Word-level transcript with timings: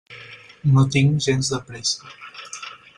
No 0.77 0.85
tinc 0.95 1.21
gens 1.27 1.53
de 1.55 1.63
pressa. 1.69 2.15